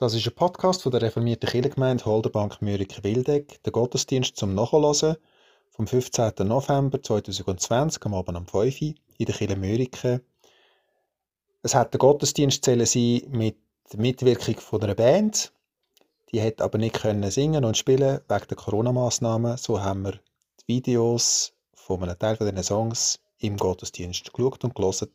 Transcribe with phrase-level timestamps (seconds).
[0.00, 5.18] Das ist ein Podcast von der reformierten Kirchengemeinde Holderbank Mürike-Wildeck, der Gottesdienst zum Nachhören
[5.68, 6.32] vom 15.
[6.38, 10.22] November 2020 am Abend um 5 Uhr in der Kirche Mürike.
[11.62, 12.78] Es hat der Gottesdienst sein
[13.28, 13.58] mit
[13.92, 15.52] der Mitwirkung von einer Band.
[16.32, 19.58] Die hat aber nicht können singen und spielen wegen der Corona-Massnahmen.
[19.58, 20.12] So haben wir
[20.62, 25.10] die Videos von einem Teil von diesen Songs im Gottesdienst geschaut und gelesen.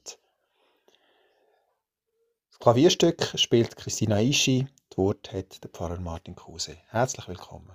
[2.55, 6.77] Das Klavierstück spielt Christina Ischi, das Wort hat der Pfarrer Martin Kruse.
[6.87, 7.69] Herzlich willkommen.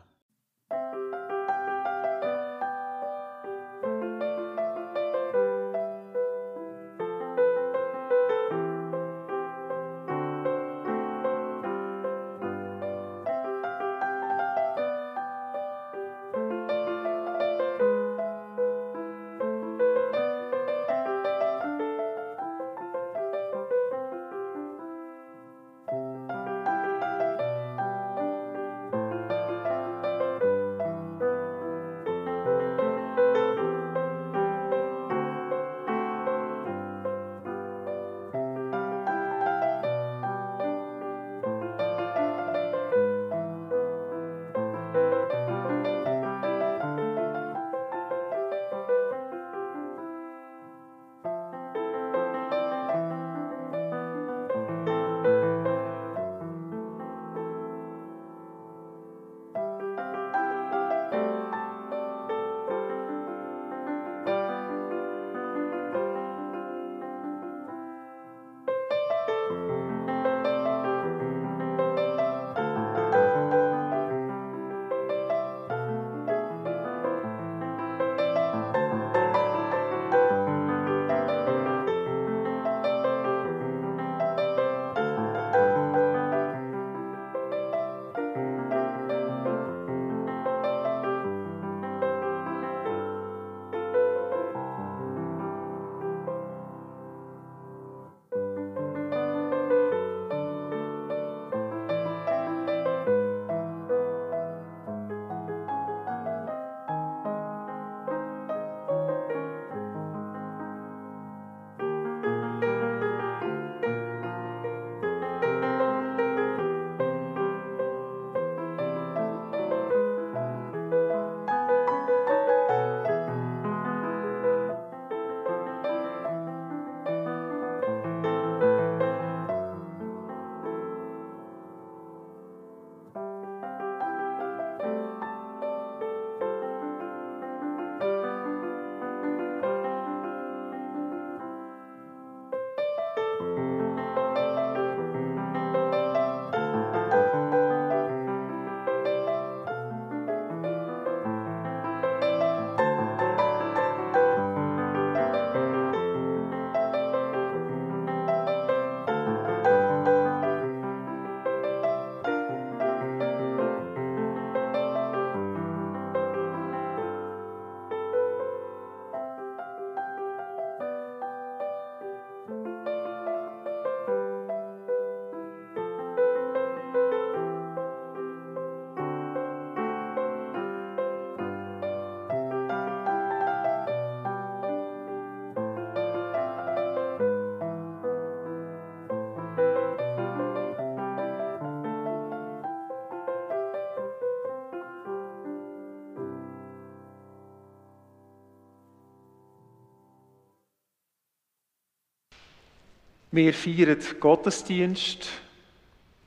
[203.33, 205.29] Wir feiern Gottesdienst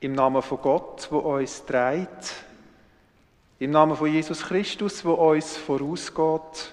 [0.00, 2.32] im Namen von Gott, wo uns trägt,
[3.58, 6.72] im Namen von Jesus Christus, wo uns vorausgeht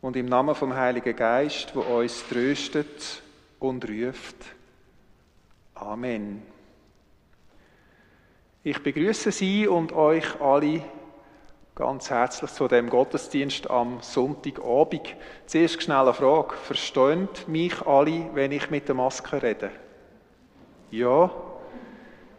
[0.00, 3.20] und im Namen vom Heiligen Geist, wo uns tröstet
[3.58, 4.36] und ruft.
[5.74, 6.42] Amen.
[8.62, 10.84] Ich begrüße Sie und euch alle
[11.74, 15.14] ganz herzlich zu dem Gottesdienst am Sonntagabend.
[15.46, 16.54] Zuerst schnell eine Frage.
[16.56, 19.70] Verstehen mich alle, wenn ich mit der Maske rede?
[20.90, 21.30] Ja.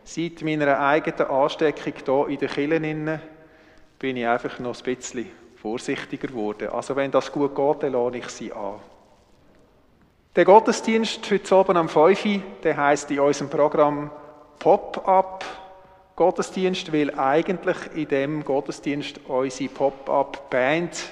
[0.03, 3.21] Seit meiner eigenen Ansteckung hier in den Kirchen
[3.99, 6.69] bin ich einfach noch ein bisschen vorsichtiger geworden.
[6.69, 8.79] Also wenn das gut geht, dann lade ich sie an.
[10.35, 14.09] Der Gottesdienst heute oben am 5 Uhr, der heisst in unserem Programm
[14.59, 15.45] Pop-up
[16.21, 21.11] Gottesdienst, weil eigentlich in dem Gottesdienst unsere Pop-up-Band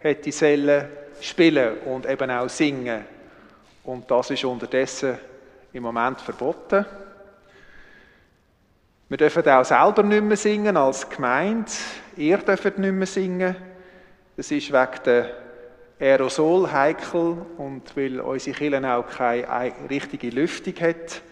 [0.00, 0.86] hätte sollen
[1.18, 3.06] spielen und eben auch singen.
[3.84, 5.16] Und das ist unterdessen
[5.72, 6.84] im Moment verboten.
[9.08, 11.72] Wir dürfen auch selber nicht mehr singen als Gemeinde.
[12.18, 13.56] Ihr dürft nicht mehr singen.
[14.36, 15.30] Das ist wegen der
[15.98, 21.22] Aerosol heikel und weil unsere Kirche auch keine richtige Lüftung hat,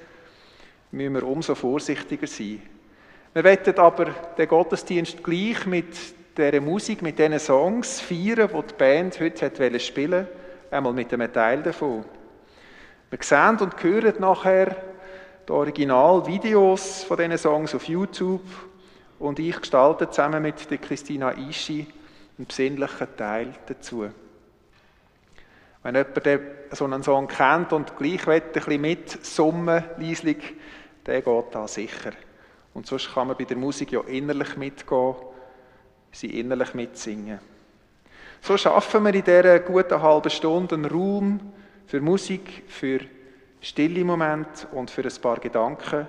[0.92, 2.62] müssen wir umso vorsichtiger sein.
[3.34, 4.06] Wir wollen aber
[4.38, 5.94] den Gottesdienst gleich mit
[6.36, 10.32] dieser Musik, mit diesen Songs feiern, die die Band heute hat spielen wollte,
[10.70, 12.04] einmal mit einem Teil davon.
[13.10, 14.76] Wir sehen und hören nachher
[15.46, 18.44] die Originalvideos von diesen Songs auf YouTube
[19.18, 21.86] und ich gestalte zusammen mit der Christina Ischi
[22.38, 24.08] einen besinnlichen Teil dazu.
[25.82, 26.40] Wenn jemand
[26.72, 30.54] so einen Song kennt und gleich ein bisschen mitsummen, leislich,
[31.06, 32.12] der geht da sicher.
[32.78, 35.16] Und sonst kann man bei der Musik ja innerlich mitgehen,
[36.12, 37.40] sie innerlich mitsingen.
[38.40, 41.40] So schaffen wir in dieser guten halben Stunde einen Raum
[41.88, 43.00] für Musik, für
[43.60, 46.06] stille Momente und für ein paar Gedanken.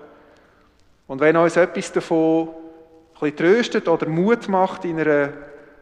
[1.07, 2.50] Und wenn uns etwas davon
[3.19, 5.33] ein tröstet oder Mut macht in einer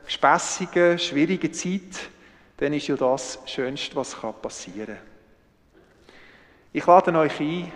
[0.06, 2.10] spässigen, schwierigen Zeit,
[2.56, 4.98] dann ist ja das Schönste, was passieren kann.
[6.72, 7.74] Ich lade euch ein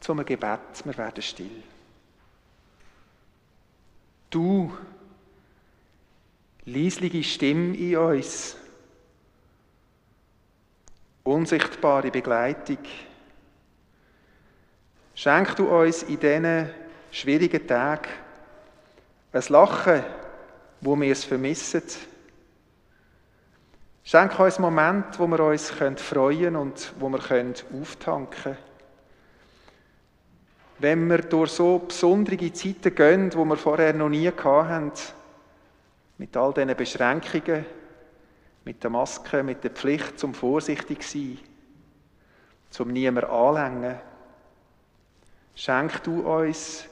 [0.00, 0.60] zum Gebet.
[0.82, 1.62] Wir werden still.
[4.30, 4.76] Du,
[6.64, 8.56] leislige Stimme in uns,
[11.24, 12.78] unsichtbare Begleitung,
[15.14, 16.70] schenk du uns in diesen
[17.10, 18.08] schwierigen Tagen
[19.32, 20.04] ein Lachen,
[20.80, 21.82] wo wir es vermissen,
[24.10, 28.67] Schenk uns einen Moment, wo wir uns freuen können und wo wir auftanken können.
[30.80, 34.92] Wenn wir durch so besondere Zeiten gehen, wo wir vorher noch nie hatten,
[36.18, 37.66] mit all diesen Beschränkungen,
[38.64, 41.38] mit der Maske, mit der Pflicht zum vorsichtig sein,
[42.70, 43.96] zum niemand anlängen,
[45.54, 46.84] schenk du uns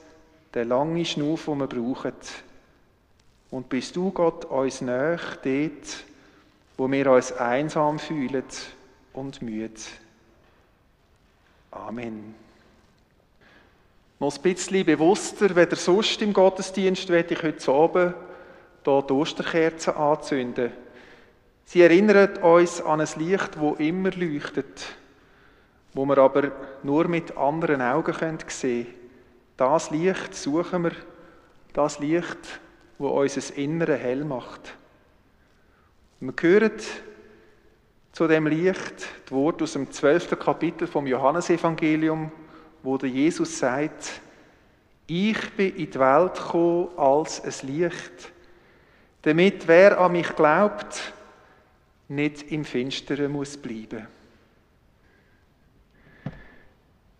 [0.53, 2.13] den langen Schnuff, den wir brauchen.
[3.51, 6.03] Und bist du, Gott, uns näher dort,
[6.75, 8.43] wo wir uns einsam fühlen
[9.13, 9.79] und müde.
[11.71, 12.46] Amen.
[14.19, 18.15] Noch ein bisschen bewusster, weder sonst im Gottesdienst, werde ich heute Abend
[18.83, 20.71] hier die Osterkerzen anzünden.
[21.65, 24.95] Sie erinnert uns an ein Licht, wo immer leuchtet,
[25.93, 28.13] wo wir aber nur mit anderen Augen
[28.47, 28.87] sehen können.
[29.57, 30.93] Das Licht suchen wir,
[31.73, 32.59] das Licht,
[32.97, 34.73] wo unser Innere hell macht.
[36.19, 36.71] Wir hören
[38.13, 42.31] zu dem Licht die Worte aus dem zwölften Kapitel vom Johannesevangelium,
[42.87, 44.21] wo der Jesus sagt,
[45.07, 48.31] ich bin in die Welt gekommen als ein Licht,
[49.23, 51.13] damit wer an mich glaubt,
[52.07, 54.07] nicht im Finsteren muss bleiben.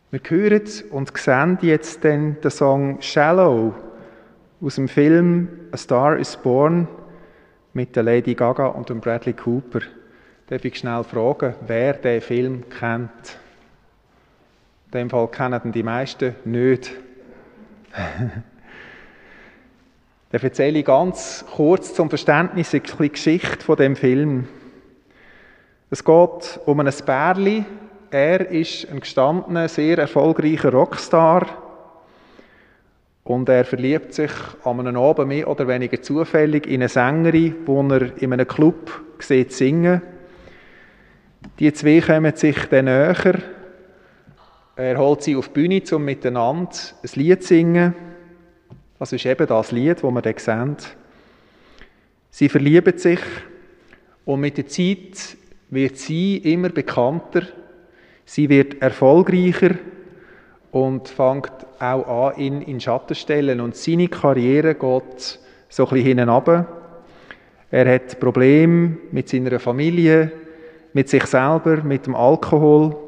[0.10, 3.76] Wir hören und sehen jetzt den Song Shallow
[4.62, 6.88] aus dem Film A Star is Born
[7.74, 9.82] mit der Lady Gaga und dem Bradley Cooper.
[10.48, 13.38] Darf ich schnell fragen, wer den Film kennt?
[14.88, 16.92] In dem Fall kennen die meisten nicht.
[20.32, 24.48] Dann erzähle ich ganz kurz zum Verständnis eine Geschichte von dem Film.
[25.90, 27.66] Es geht um ein Bärli.
[28.12, 31.46] Er ist ein gestandener, sehr erfolgreicher Rockstar
[33.26, 34.32] und er verliebt sich
[34.64, 39.02] an einem Abend mehr oder weniger zufällig in eine Sängerin, die er in einem Club
[39.20, 40.02] sieht singen.
[41.60, 43.57] Die zwei kommen sich dann näher.
[44.80, 46.70] Er holt sie auf die Bühne, um miteinander
[47.02, 47.96] ein Lied zu singen.
[49.00, 50.78] Das ist eben das Lied, das wir hier sehen.
[52.30, 53.20] Sie verlieben sich
[54.24, 55.36] und mit der Zeit
[55.72, 57.42] wird sie immer bekannter.
[58.24, 59.72] Sie wird erfolgreicher
[60.70, 63.60] und fängt auch an, ihn in Schatten zu stellen.
[63.62, 66.66] Und seine Karriere geht so ein bisschen hinten
[67.72, 70.32] Er hat Probleme mit seiner Familie,
[70.94, 73.07] mit sich selber, mit dem Alkohol.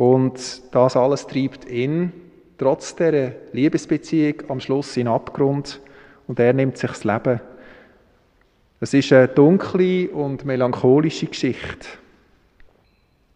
[0.00, 2.10] Und das alles treibt ihn,
[2.56, 5.78] trotz der Liebesbeziehung, am Schluss in Abgrund.
[6.26, 7.38] Und er nimmt sich das Leben.
[8.80, 11.86] Es ist eine dunkle und melancholische Geschichte.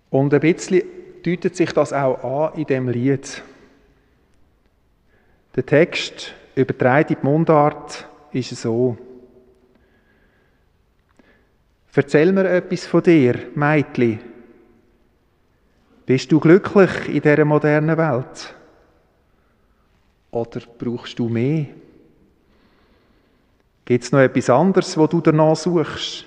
[0.08, 0.84] Und ein bisschen
[1.22, 3.42] deutet sich das auch an in dem Lied.
[5.56, 8.96] Der Text, übertragen in die Mundart, ist so.
[11.94, 14.18] Erzähl mir etwas von dir, Meitli.
[16.06, 18.54] Bist du glücklich in dieser modernen Welt?
[20.30, 21.66] Oder brauchst du mehr?
[23.84, 26.24] Gibt es noch etwas anderes, wo du danach suchst?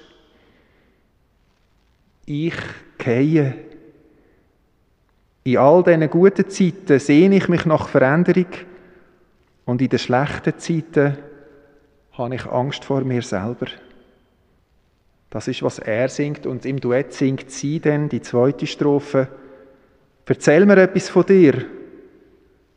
[2.25, 2.55] Ich
[2.97, 3.67] gehe
[5.47, 8.47] in all diesen guten Zeiten sehne ich mich nach Veränderung
[9.63, 11.17] Und in den schlechten Zeiten
[12.11, 13.67] habe ich Angst vor mir selber.
[15.29, 16.45] Das ist, was er singt.
[16.45, 19.29] Und im Duett singt sie dann die zweite Strophe.
[20.29, 21.65] Erzähl mir etwas von dir,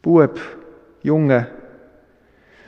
[0.01, 0.41] Bub,
[1.03, 1.49] Junge.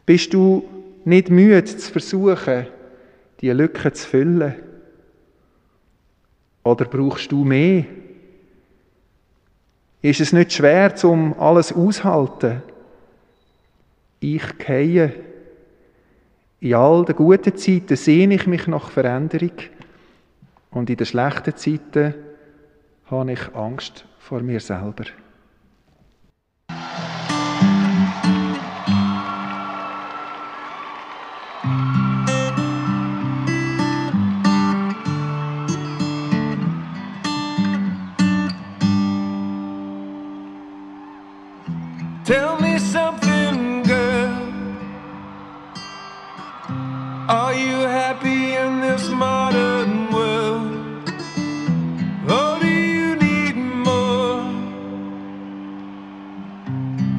[0.04, 0.68] Bist du
[1.04, 2.66] nicht müde zu versuchen,
[3.40, 4.56] die Lücke zu füllen?
[6.64, 7.84] Oder brauchst du mehr?
[10.02, 12.62] Ist es nicht schwer, um alles aushalten?
[14.18, 15.14] Ich gehe.
[16.58, 19.52] In all den guten Zeiten sehne ich mich nach Veränderung
[20.72, 22.14] und in den schlechten Zeiten
[23.06, 25.04] habe ich Angst vor mir selber.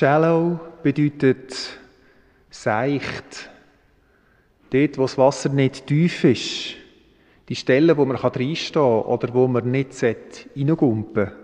[0.00, 1.78] Shallow bedeutet
[2.48, 3.50] seicht.
[4.70, 6.76] Dort, wo das Wasser nicht tief ist.
[7.50, 11.36] Die Stellen, wo man reinstehen kann oder wo man nicht reingumpen sollte.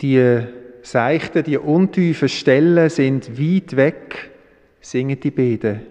[0.00, 0.46] Die
[0.82, 4.32] seichten, die untiefen Stellen sind weit weg,
[4.80, 5.82] singen die beiden.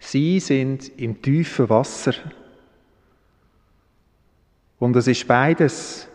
[0.00, 2.12] Sie sind im tiefen Wasser.
[4.78, 6.06] Und es ist beides.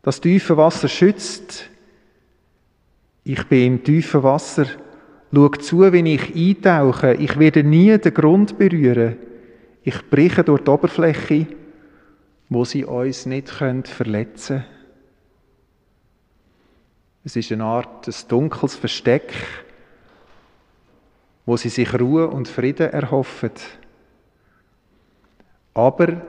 [0.00, 1.68] Das tiefe Wasser schützt.
[3.24, 4.66] Ich bin im tiefen Wasser.
[5.32, 7.14] Schau zu, wenn ich eintauche.
[7.14, 9.16] Ich werde nie den Grund berühren.
[9.82, 11.46] Ich breche durch die Oberfläche
[12.50, 14.64] wo sie uns nicht verletzen können.
[17.22, 19.32] Es ist eine Art ein dunkles Versteck,
[21.46, 23.52] wo sie sich Ruhe und Frieden erhoffen.
[25.74, 26.22] Aber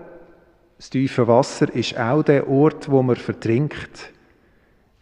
[0.78, 4.12] das tiefe Wasser ist auch der Ort, wo man vertrinkt,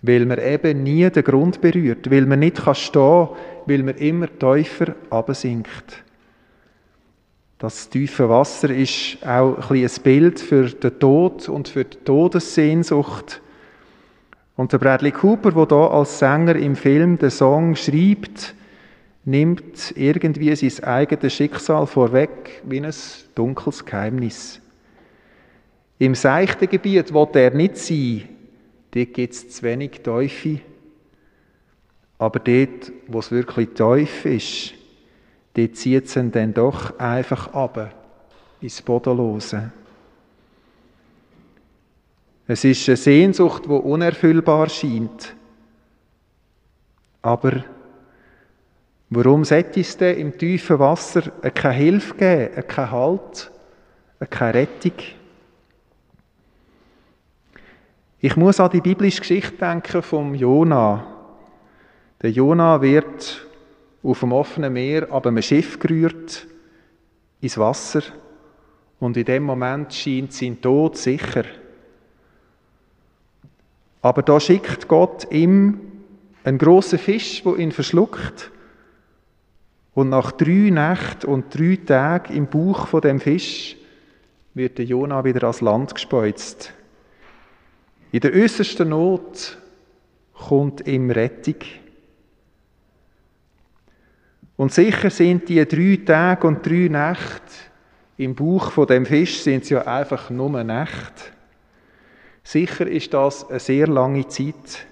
[0.02, 3.30] weil man eben nie den Grund berührt, weil man nicht stehen kann,
[3.66, 6.04] weil man immer tiefer absinkt.
[7.58, 13.42] Das tiefe Wasser ist auch ein, ein Bild für den Tod und für die Todessehnsucht.
[14.56, 18.56] Und der Bradley Cooper, der da als Sänger im Film den Song schreibt,
[19.26, 22.94] nimmt irgendwie sein eigenes Schicksal vorweg wie ein
[23.36, 24.62] dunkles Geheimnis.
[25.98, 28.24] Im seichten Gebiet will er nicht sein,
[28.92, 30.62] dort gibt es zu wenig Teufel.
[32.18, 34.74] Aber dort, wo es wirklich tief ist,
[35.54, 37.94] dort zieht es ihn dann doch einfach ab
[38.62, 39.72] ins Bodenlose.
[42.48, 45.36] Es ist eine Sehnsucht, die unerfüllbar scheint.
[47.22, 47.64] Aber
[49.10, 51.22] warum sollte es denn im tiefen Wasser
[51.54, 53.52] keine Hilfe geben, keinen Halt,
[54.30, 54.94] keine Rettung?
[58.22, 61.08] Ich muss an die biblische Geschichte denken vom Jona.
[62.22, 63.48] Der Jona wird
[64.04, 66.46] auf dem offenen Meer ab einem Schiff gerührt
[67.40, 68.02] ins Wasser
[69.00, 71.46] und in dem Moment scheint sein Tod sicher.
[74.02, 75.80] Aber da schickt Gott ihm
[76.44, 78.52] einen großen Fisch, wo ihn verschluckt.
[79.94, 83.78] Und nach drei Nächten und drei Tagen im Bauch von dem Fisch
[84.54, 86.74] wird der Jona wieder ans Land gespeuzt.
[88.12, 89.58] In der äußersten Not
[90.34, 91.58] kommt ihm Rettung.
[94.58, 97.70] Und sicher sind die drei Tage und drei Nächte
[98.20, 101.24] im Bauch von dem Fisch sind es ja einfach nur Nächte.
[102.44, 104.88] Sicher ist das eine sehr lange Zeit,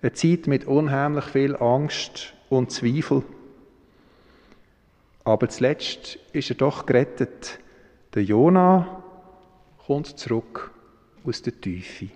[0.00, 3.24] eine Zeit mit unheimlich viel Angst und Zweifel.
[5.24, 7.58] Aber zuletzt ist er doch gerettet.
[8.14, 9.02] Der Jona
[9.84, 10.70] kommt zurück
[11.24, 12.10] aus der Tiefe.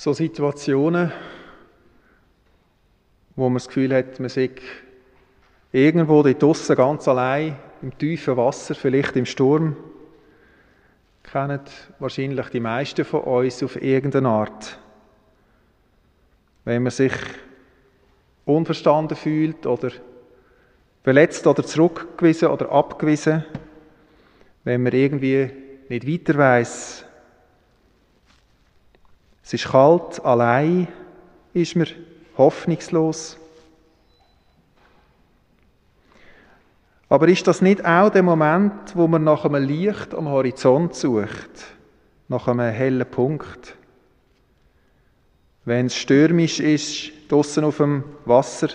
[0.00, 1.12] So Situationen,
[3.36, 4.50] wo man das Gefühl hat, man sei
[5.72, 9.76] irgendwo dort draussen ganz allein im tiefen Wasser, vielleicht im Sturm,
[11.22, 11.60] kennen
[11.98, 14.78] wahrscheinlich die meisten von uns auf irgendeine Art.
[16.64, 17.12] Wenn man sich
[18.46, 19.90] unverstanden fühlt oder
[21.02, 23.44] verletzt oder zurückgewiesen oder abgewiesen,
[24.64, 25.50] wenn man irgendwie
[25.90, 27.04] nicht weiter weiß.
[29.50, 30.86] Es ist kalt, allein
[31.52, 31.88] ist man
[32.38, 33.36] hoffnungslos.
[37.08, 41.64] Aber ist das nicht auch der Moment, wo man nach einem Licht am Horizont sucht,
[42.28, 43.74] nach einem hellen Punkt?
[45.64, 48.68] Wenn es stürmisch ist, draußen auf dem Wasser,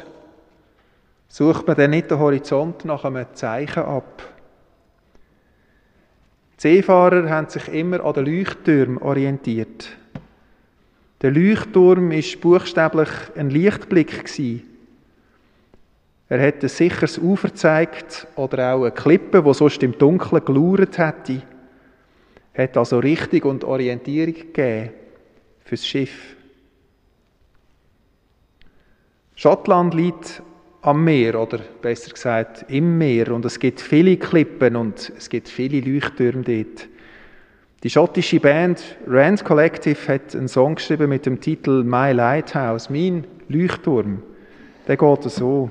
[1.29, 4.23] sucht man dann nicht den Horizont nach einem Zeichen ab.
[6.57, 9.99] Die Seefahrer haben sich immer an den Leuchttürmen orientiert.
[11.25, 14.61] Der Leuchtturm ist buchstäblich ein Lichtblick gewesen.
[16.29, 20.99] Er hat ein sicheres Ufer gezeigt oder auch eine Klippe, wo sonst im Dunkeln gelauert
[20.99, 21.41] hätte.
[22.55, 24.91] Hat also Richtung und Orientierung gegeben
[25.63, 26.35] fürs Schiff.
[29.33, 30.43] Schottland liegt
[30.83, 35.49] am Meer oder besser gesagt im Meer und es gibt viele Klippen und es gibt
[35.49, 36.87] viele Leuchttürme dort.
[37.85, 43.27] Die schottische Band Rand Collective hat einen Song geschrieben mit dem Titel My Lighthouse, mein
[43.47, 44.23] Leuchtturm.
[44.87, 45.69] Der geht so.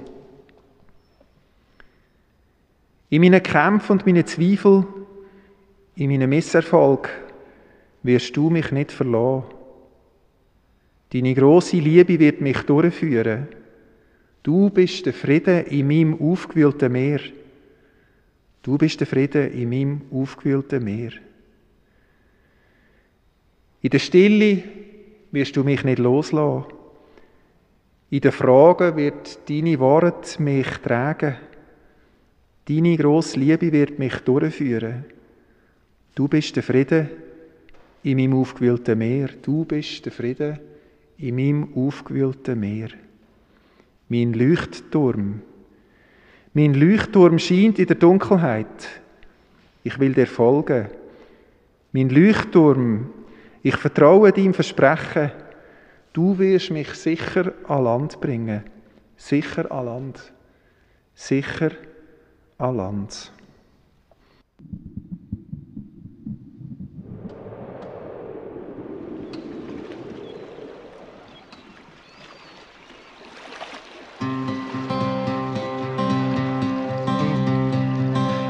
[3.11, 4.87] In meinen Kämpfen und meinen Zweifeln,
[5.97, 7.11] in meinem Misserfolg
[8.05, 9.47] wirst du mich nicht verlassen.
[11.13, 13.49] Deine große Liebe wird mich durchführen.
[14.45, 17.19] Du bist der Friede in meinem aufgewühlten Meer.
[18.63, 21.11] Du bist der Friede in meinem aufgewühlten Meer.
[23.85, 24.63] In der Stille
[25.31, 26.65] wirst du mich nicht loslassen.
[28.09, 31.37] In den Fragen wird deine Worte mich tragen.
[32.67, 35.05] Deine grosse Liebe wird mich durchführen.
[36.15, 37.11] Du bist der Friede
[38.03, 39.29] in meinem aufgewühlten Meer.
[39.43, 40.61] Du bist der Friede
[41.19, 42.89] in meinem aufgewühlten Meer.
[44.09, 45.43] Mein Leuchtturm.
[46.55, 48.89] Mein Leuchtturm scheint in der Dunkelheit.
[49.83, 50.87] Ich will dir folgen.
[51.93, 53.11] Mein Leuchtturm,
[53.65, 55.33] ich vertraue deinem Versprechen.
[56.13, 58.63] Du wirst mich sicher an Land bringen.
[59.17, 60.33] Sicher an Land.
[61.15, 61.71] Sicher
[62.59, 63.33] an Land.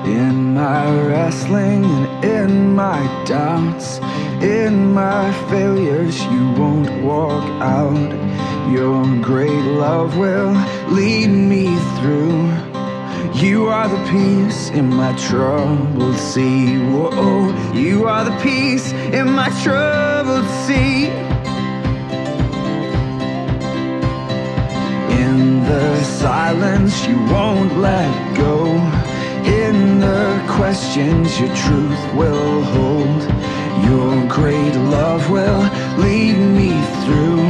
[0.04, 1.84] In my wrestling
[2.22, 4.00] and in my doubts,
[4.42, 8.10] in my failures, you won't walk out.
[8.70, 10.52] Your great love will
[10.90, 12.50] lead me through.
[13.34, 16.78] You are the peace in my troubled sea.
[16.78, 21.08] Whoa, you are the peace in my troubled sea.
[25.22, 28.66] In the silence, you won't let go.
[29.44, 33.22] In the questions, your truth will hold.
[33.82, 35.62] Your great love will
[35.98, 36.70] lead me
[37.02, 37.42] through.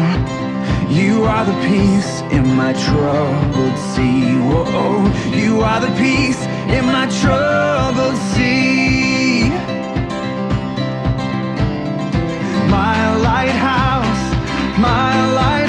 [0.88, 4.36] You are the peace in my troubled sea.
[4.38, 6.40] Whoa, you are the peace
[6.76, 9.48] in my troubled sea.
[12.68, 14.24] My lighthouse,
[14.78, 15.63] my lighthouse,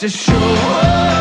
[0.00, 1.19] to show.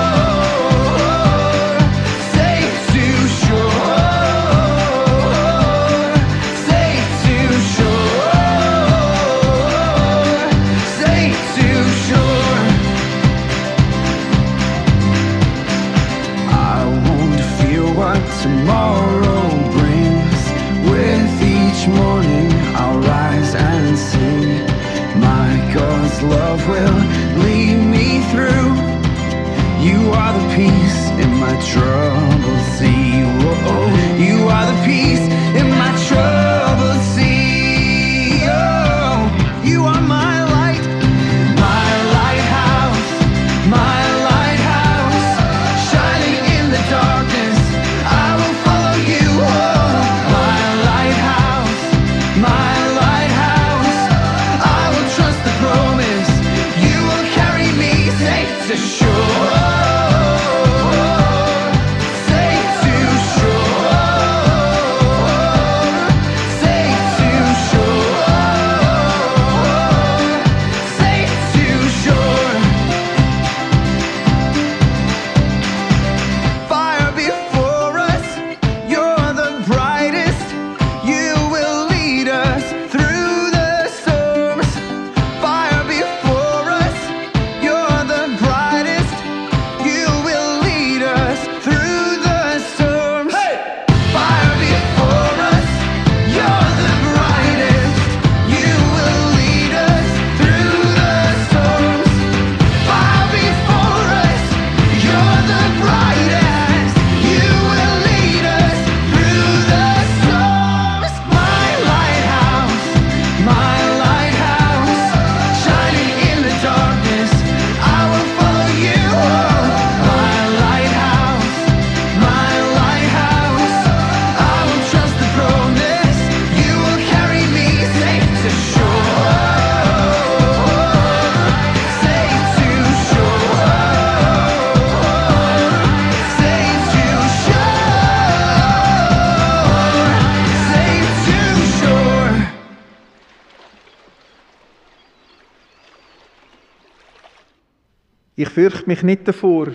[148.40, 149.68] Ich fürchte mich nicht davor,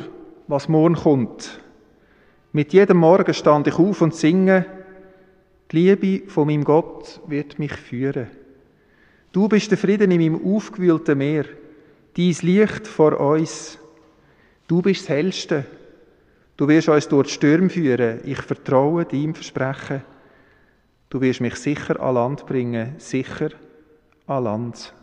[0.49, 1.61] was morgen kommt.
[2.51, 4.65] Mit jedem Morgen stand ich auf und singe,
[5.71, 8.29] die Liebe von meinem Gott wird mich führen.
[9.33, 11.45] Du bist der Frieden in meinem aufgewühlten Meer,
[12.17, 13.79] dies Licht vor uns.
[14.67, 15.67] Du bist das Hellste.
[16.57, 18.21] Du wirst uns durch die Stürme führen.
[18.25, 20.05] Ich vertraue deinem Versprechen.
[21.11, 23.51] Du wirst mich sicher an Land bringen, sicher
[24.27, 24.95] an Land.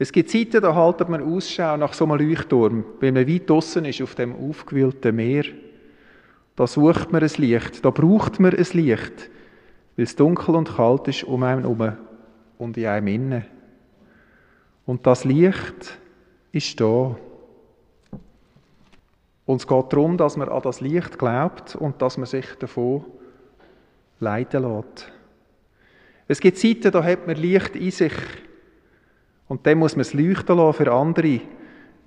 [0.00, 3.84] Es gibt Zeiten, da haltet man Ausschau nach so einem Leuchtturm, wenn man weit draussen
[3.84, 5.44] ist auf dem aufgewühlten Meer.
[6.54, 9.30] Da sucht man ein Licht, da braucht man ein Licht,
[9.96, 11.96] weil es dunkel und kalt ist um einen herum
[12.58, 13.44] und in einem innen.
[14.86, 15.98] Und das Licht
[16.52, 17.16] ist da.
[19.46, 23.04] Und es geht darum, dass man an das Licht glaubt und dass man sich davon
[24.20, 25.10] leiten lässt.
[26.28, 28.12] Es gibt Zeiten, da hat man Licht in sich.
[29.48, 31.40] Und dann muss man es leuchten lassen für andere,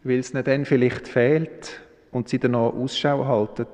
[0.04, 3.68] weil es ihnen dann vielleicht fehlt und sie danach Ausschau halten.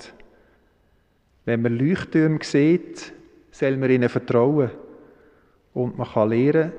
[1.46, 3.14] Wenn man Leuchttürme sieht,
[3.52, 4.72] soll man ihnen vertrauen.
[5.74, 6.72] Und man kann lernen,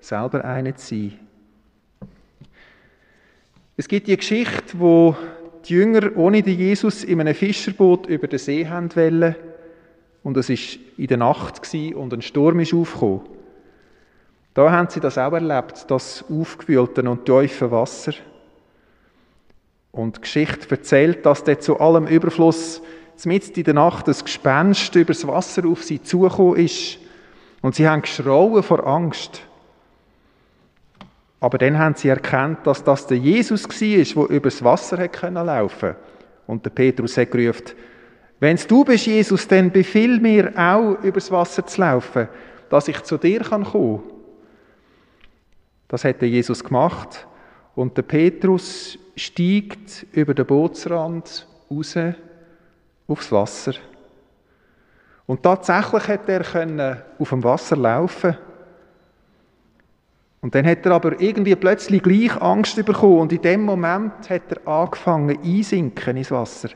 [0.00, 1.18] selber einer zu sein.
[3.76, 5.16] Es gibt die Geschichte, wo
[5.68, 9.34] die Jünger ohne den Jesus in einem Fischerboot über den See haben.
[10.22, 13.35] Und es war in der Nacht und ein Sturm ist aufgekommen.
[14.56, 18.14] Da haben sie das auch erlebt, das aufgewühlte und tiefe Wasser.
[19.92, 22.80] Und die Geschichte erzählt, dass dort zu allem Überfluss
[23.26, 26.96] mitten in der Nacht ein Gespenst übers Wasser auf sie zugekommen ist.
[27.60, 29.42] Und sie haben geschrauen vor Angst.
[31.38, 35.96] Aber dann haben sie erkannt, dass das der Jesus war, der übers Wasser laufen konnte.
[36.46, 37.72] Und der Petrus hat gerufen,
[38.40, 42.28] wenn du bist, Jesus, dann befiehl mir auch, übers Wasser zu laufen,
[42.70, 44.15] dass ich zu dir kommen kann.
[45.88, 47.26] Das hat Jesus gemacht.
[47.74, 51.94] Und der Petrus steigt über den Bootsrand raus
[53.06, 53.74] aufs Wasser.
[55.26, 58.36] Und tatsächlich hat er auf dem Wasser laufen.
[60.40, 64.42] Und dann hat er aber irgendwie plötzlich gleich Angst bekommen und in dem Moment hat
[64.50, 66.68] er angefangen einsinken ins Wasser.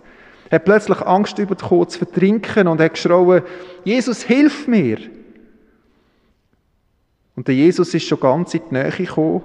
[0.48, 3.42] Er hat plötzlich Angst bekommen zu vertrinken und hat geschrauen,
[3.84, 4.98] Jesus, hilf mir!
[7.40, 9.42] Und der Jesus ist schon ganz in die Nähe gekommen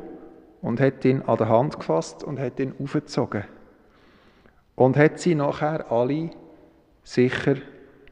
[0.61, 3.45] und hat ihn an der Hand gefasst und hat ihn aufgezogen.
[4.75, 6.31] Und hat sie nachher alle
[7.05, 7.55] sicher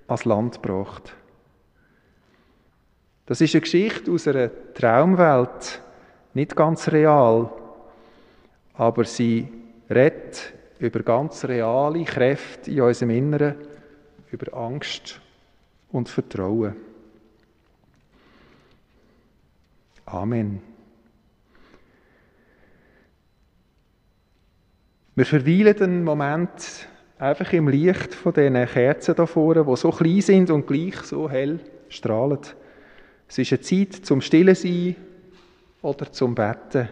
[0.08, 1.14] ans Land gebracht.
[3.26, 5.82] Das ist eine Geschichte aus einer Traumwelt,
[6.34, 7.52] nicht ganz real,
[8.76, 9.50] aber sie
[9.90, 13.56] redet über ganz reale Kräfte in unserem Inneren,
[14.32, 15.20] über Angst
[15.92, 16.93] und Vertrauen.
[20.06, 20.62] Amen.
[25.16, 26.88] Wir verweilen einen Moment
[27.20, 31.30] einfach im Licht von diesen Kerzen da vorne, die so klein sind und gleich so
[31.30, 32.40] hell strahlen.
[33.28, 34.96] Es ist eine Zeit zum Stillen sein
[35.82, 36.90] oder zum Betten.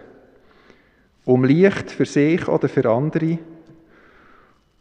[1.25, 3.39] Um Licht für sich oder für andere.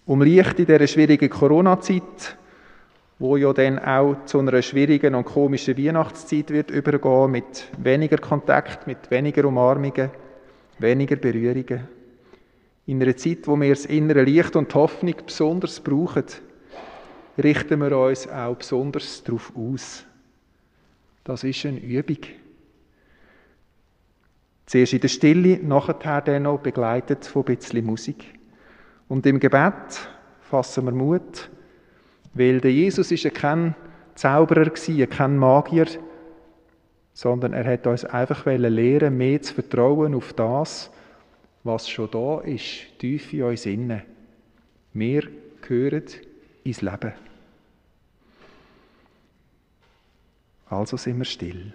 [0.06, 2.36] Um Licht in dieser schwierigen Corona-Zeit
[3.20, 8.86] wo ja dann auch zu einer schwierigen und komischen Weihnachtszeit wird übergehen mit weniger Kontakt,
[8.86, 10.10] mit weniger Umarmungen,
[10.78, 11.86] weniger Berührungen.
[12.86, 16.24] In einer Zeit, wo wir das innere Licht und Hoffnung besonders brauchen,
[17.36, 20.06] richten wir uns auch besonders darauf aus.
[21.22, 22.20] Das ist eine Übung.
[24.64, 28.24] Zuerst in der Stille, nachher dann noch begleitet von ein bisschen Musik.
[29.08, 30.08] Und im Gebet
[30.40, 31.50] fassen wir Mut,
[32.34, 33.74] weil der Jesus ist ja kein
[34.14, 34.70] Zauberer
[35.06, 35.86] kein Magier,
[37.12, 40.90] sondern er hat uns einfach lehren, mehr zu vertrauen auf das,
[41.64, 44.02] was schon da ist, tief in uns innen.
[44.92, 45.22] Wir
[45.60, 46.04] gehören
[46.64, 47.12] ins Leben.
[50.68, 51.72] Also sind wir still.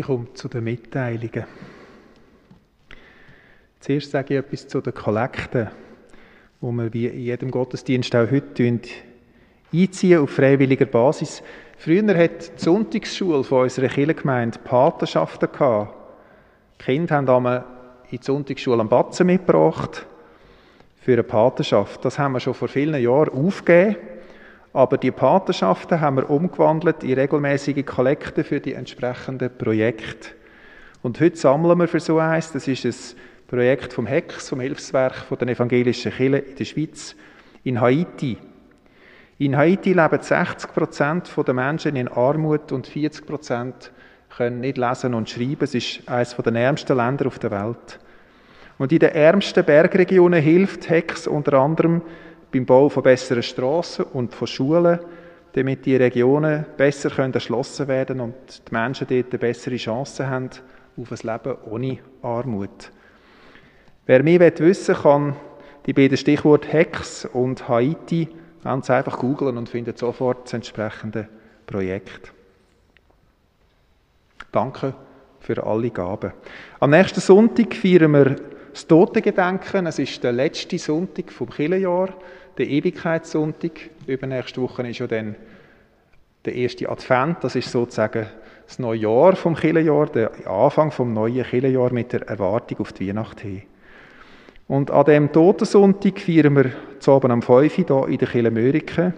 [0.00, 1.44] Ich komme zu den Mitteilungen.
[3.80, 5.68] Zuerst sage ich etwas zu den Kollekten,
[6.62, 8.80] wo wir wie in jedem Gottesdienst auch heute
[9.74, 11.42] einziehen auf freiwilliger Basis.
[11.76, 15.94] Früher hat die Sonntagsschule von unserer Kirchengemeinde Patenschaften gehabt.
[16.80, 17.66] Die Kinder haben einmal
[18.10, 20.06] in die Sonntagsschule am Batzen mitgebracht
[20.96, 22.02] für eine Patenschaft.
[22.06, 23.96] Das haben wir schon vor vielen Jahren aufgegeben.
[24.72, 30.30] Aber die Patenschaften haben wir umgewandelt in regelmäßige Kollekte für die entsprechenden Projekte.
[31.02, 32.52] Und heute sammeln wir für so eins.
[32.52, 33.18] Das ist ein
[33.48, 37.16] Projekt vom HEX, vom Hilfswerk von den evangelischen Kirchen in der Schweiz,
[37.64, 38.38] in Haiti.
[39.38, 43.90] In Haiti leben 60 Prozent der Menschen in Armut und 40 Prozent
[44.36, 45.64] können nicht lesen und schreiben.
[45.64, 47.98] Es ist eines der ärmsten Länder auf der Welt.
[48.78, 52.02] Und in den ärmsten Bergregionen hilft HEX unter anderem
[52.52, 55.00] beim Bau von besseren Straßen und von Schulen,
[55.52, 58.34] damit die Regionen besser können erschlossen werden und
[58.68, 60.50] die Menschen dort bessere Chance haben
[60.96, 62.92] auf ein Leben ohne Armut.
[64.06, 65.36] Wer mehr wissen will, kann
[65.86, 68.28] die beiden Stichworte Hex und Haiti
[68.62, 71.28] ganz einfach googeln und findet sofort das entsprechende
[71.66, 72.32] Projekt.
[74.52, 74.94] Danke
[75.40, 76.32] für alle Gaben.
[76.80, 78.36] Am nächsten Sonntag feiern wir
[78.72, 79.86] das Totengedenken.
[79.86, 82.10] Es ist der letzte Sonntag vom Kirchenjahr,
[82.58, 83.90] der Ewigkeitssonntag.
[84.06, 85.36] Übernächste Woche ist ja dann
[86.44, 87.42] der erste Advent.
[87.42, 88.26] Das ist sozusagen
[88.66, 93.08] das neue Jahr vom Kirchenjahr, der Anfang vom neuen Kirchenjahr mit der Erwartung auf die
[93.08, 93.62] Weihnacht hin.
[94.68, 96.70] Und an dem Totensonntag feiern wir
[97.00, 99.14] zu Abend am 5 Uhr hier in der Kirche Mörike.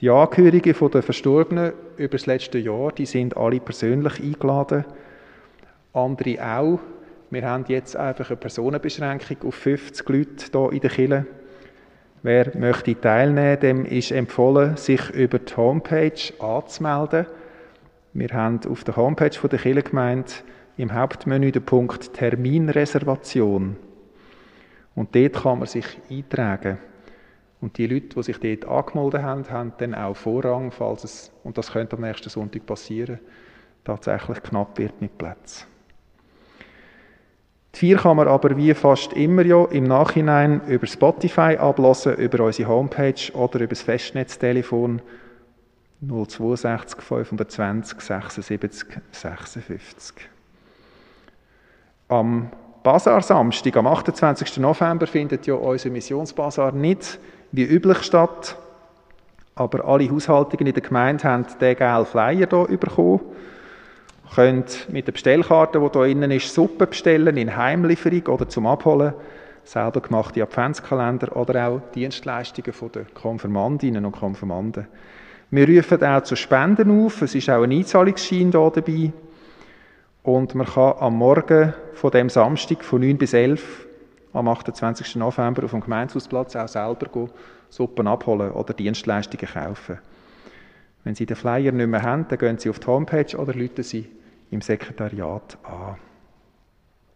[0.00, 4.84] Die Angehörigen der Verstorbenen über das letzte Jahr, die sind alle persönlich eingeladen.
[5.92, 6.80] Andere auch.
[7.30, 11.26] Wir haben jetzt einfach eine Personenbeschränkung auf 50 Leute hier in der Kirche.
[12.24, 17.26] Wer möchte teilnehmen, dem ist empfohlen, sich über die Homepage anzumelden.
[18.12, 20.30] Wir haben auf der Homepage der Kirchengemeinde
[20.76, 23.76] im Hauptmenü den Punkt Terminreservation.
[24.94, 26.78] Und dort kann man sich eintragen.
[27.60, 31.58] Und die Leute, die sich dort angemeldet haben, haben dann auch Vorrang, falls es, und
[31.58, 33.18] das könnte am nächsten Sonntag passieren,
[33.82, 35.71] tatsächlich knapp wird mit Plätzen.
[37.74, 42.44] Die vier kann man aber wie fast immer ja im Nachhinein über Spotify ablassen, über
[42.44, 45.00] unsere Homepage oder über das Festnetztelefon
[46.02, 50.16] 062 520 76 56.
[52.08, 52.50] Am
[52.82, 54.58] Basar-Samstag, am 28.
[54.58, 57.18] November, findet ja unser Missionsbasar nicht
[57.52, 58.56] wie üblich statt.
[59.54, 63.20] Aber alle Haushaltungen in der Gemeinde haben den gelben Flyer hier bekommen.
[64.34, 69.12] Könnt mit der Bestellkarte, die hier innen ist, Suppe bestellen in Heimlieferung oder zum Abholen.
[69.62, 74.86] Selber gemachte Adventskalender oder auch Dienstleistungen der Konfirmandinnen und Konfirmanden.
[75.50, 77.20] Wir rufen auch zu Spenden auf.
[77.20, 79.12] Es ist auch ein Einzahlungsschein hier dabei.
[80.22, 83.86] Und man kann am Morgen von dem Samstag von 9 bis 11
[84.32, 85.16] am 28.
[85.16, 87.28] November auf dem Gemeindehausplatz auch selber
[87.68, 89.98] Suppen abholen oder Dienstleistungen kaufen.
[91.04, 93.82] Wenn Sie den Flyer nicht mehr haben, dann gehen Sie auf die Homepage oder rufen
[93.82, 94.08] Sie
[94.52, 95.96] im Sekretariat an.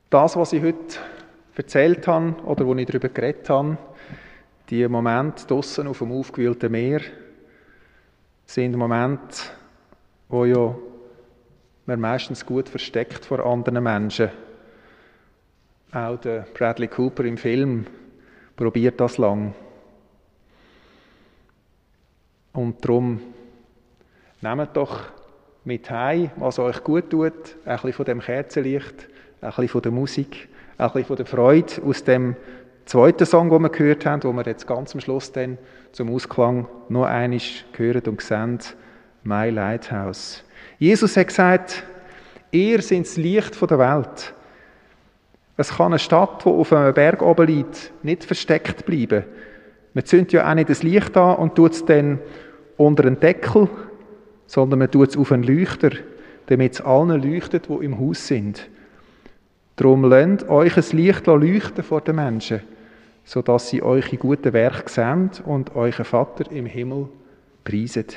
[0.08, 0.98] Das, was ich heute
[1.54, 3.76] erzählt habe oder wo ich darüber geredet habe,
[4.70, 7.02] die Momente draussen auf dem aufgewühlten Meer,
[8.46, 9.36] sind Momente,
[10.28, 10.74] wo ja
[11.84, 14.30] man meistens gut versteckt vor anderen Menschen.
[15.92, 17.86] Auch der Bradley Cooper im Film
[18.56, 19.54] probiert das lang.
[22.52, 23.20] Und darum
[24.40, 25.15] nehmt doch
[25.66, 27.32] mit heim, was euch gut tut,
[27.64, 29.08] ein bisschen von dem Kerzenlicht,
[29.40, 30.48] ein bisschen von der Musik,
[30.78, 32.36] ein bisschen von der Freude aus dem
[32.84, 35.58] zweiten Song, den wir gehört haben, wo wir jetzt ganz am Schluss dann
[35.90, 38.60] zum Ausklang noch einisch hören und sehen,
[39.24, 40.44] My Lighthouse.
[40.78, 41.82] Jesus hat gesagt,
[42.52, 44.34] ihr seid das Licht der Welt.
[45.56, 49.24] Es kann eine Stadt, die auf einem Berg oben liegt, nicht versteckt bleiben.
[49.94, 52.20] Man zündet ja auch nicht das Licht an und tut es dann
[52.76, 53.68] unter einen Deckel,
[54.46, 55.90] sondern man tut es auf einen Leuchter,
[56.46, 58.68] damit es allen leuchtet, die im Haus sind.
[59.76, 62.62] Darum lernt euch ein Licht leuchten vor den Menschen,
[63.24, 67.08] sodass sie euch in guten Werk sehen und euren Vater im Himmel
[67.64, 68.16] preiset.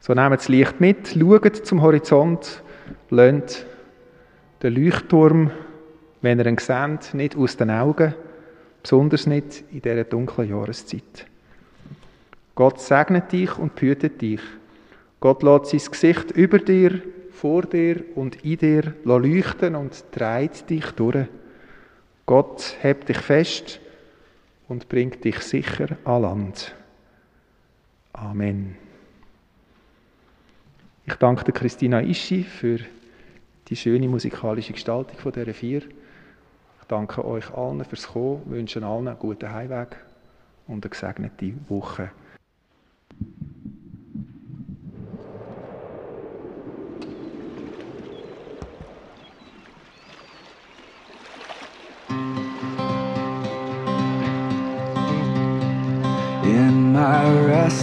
[0.00, 2.62] So nehmt das Licht mit, schaut zum Horizont,
[3.10, 3.66] lernt
[4.62, 5.50] den Leuchtturm,
[6.22, 8.14] wenn ihr ihn seht, nicht aus den Augen,
[8.82, 11.26] besonders nicht in dieser dunklen Jahreszeit.
[12.56, 14.40] Gott segnet dich und behütet dich.
[15.20, 20.90] Gott lässt sein Gesicht über dir, vor dir und in dir leuchten und treibt dich
[20.92, 21.26] durch.
[22.24, 23.78] Gott hebt dich fest
[24.68, 26.74] und bringt dich sicher an Land.
[28.14, 28.74] Amen.
[31.04, 32.78] Ich danke Christina Ischi für
[33.68, 35.82] die schöne musikalische Gestaltung von dieser Vier.
[35.82, 39.96] Ich danke euch allen fürs Kommen, wünsche allen einen guten Heimweg
[40.66, 42.10] und eine gesegnete Woche.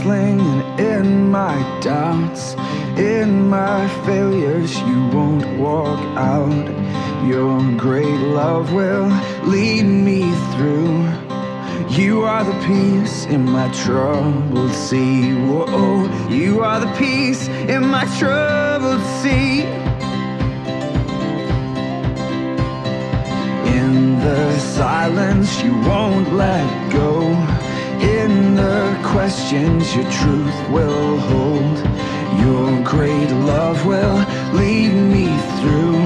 [0.05, 2.55] In my doubts,
[2.97, 6.67] in my failures, you won't walk out.
[7.25, 9.07] Your great love will
[9.43, 11.09] lead me through.
[11.89, 15.33] You are the peace in my troubled sea.
[15.35, 19.61] Whoa, you are the peace in my troubled sea.
[23.77, 27.62] In the silence, you won't let go.
[28.03, 31.77] In the questions, your truth will hold.
[32.39, 34.17] Your great love will
[34.53, 35.27] lead me
[35.59, 36.03] through.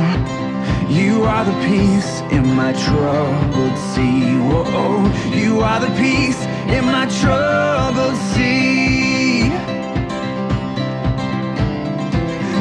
[0.89, 4.37] You are the peace in my troubled sea.
[4.37, 6.41] Whoa, you are the peace
[6.75, 9.49] in my troubled sea.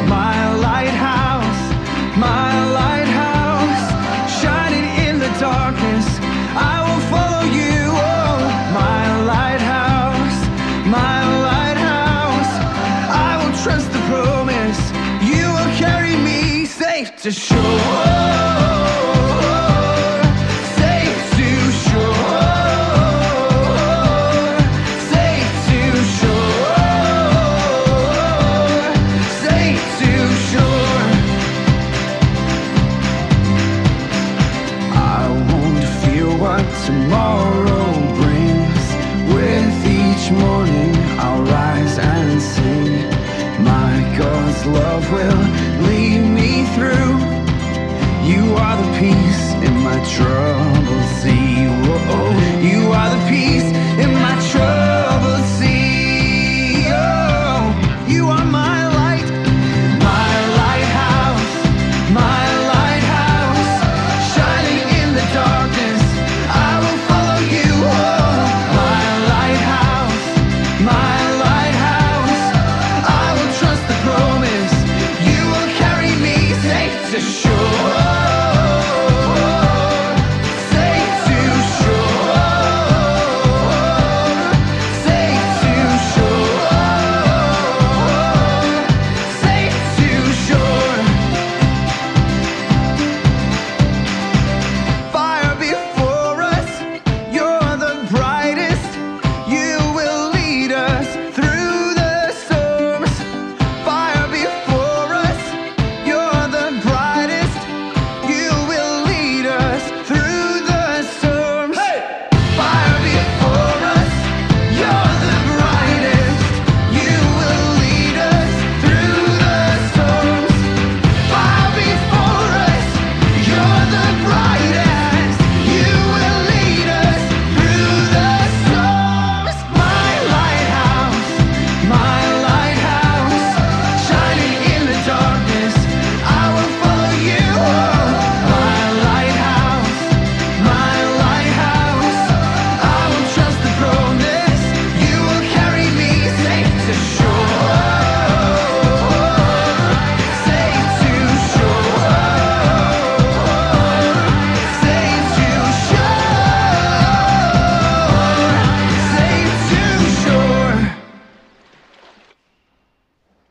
[0.09, 0.96] My lighthouse,